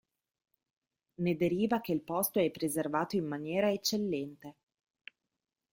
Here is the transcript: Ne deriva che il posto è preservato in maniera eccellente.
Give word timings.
Ne 1.19 1.35
deriva 1.35 1.79
che 1.79 1.91
il 1.91 2.01
posto 2.01 2.39
è 2.39 2.49
preservato 2.49 3.17
in 3.17 3.27
maniera 3.27 3.69
eccellente. 3.71 4.55